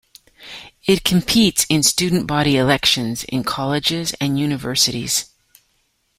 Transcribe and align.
It 0.87 1.03
competes 1.03 1.67
in 1.69 1.83
student-body 1.83 2.57
elections 2.57 3.23
in 3.25 3.43
colleges 3.43 4.15
and 4.19 4.39
universities. 4.39 5.29